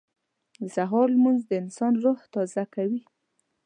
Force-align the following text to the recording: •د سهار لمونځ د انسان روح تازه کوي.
•د 0.61 0.63
سهار 0.75 1.07
لمونځ 1.15 1.39
د 1.45 1.51
انسان 1.61 1.93
روح 2.03 2.19
تازه 2.33 2.63
کوي. 2.75 3.01